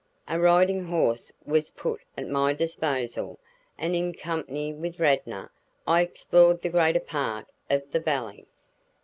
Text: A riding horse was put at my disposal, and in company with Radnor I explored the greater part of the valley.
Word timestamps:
A 0.27 0.39
riding 0.39 0.85
horse 0.85 1.31
was 1.45 1.69
put 1.69 2.01
at 2.17 2.27
my 2.27 2.53
disposal, 2.53 3.37
and 3.77 3.95
in 3.95 4.13
company 4.13 4.73
with 4.73 4.97
Radnor 4.99 5.51
I 5.85 6.01
explored 6.01 6.63
the 6.63 6.69
greater 6.69 6.99
part 6.99 7.45
of 7.69 7.83
the 7.91 7.99
valley. 7.99 8.47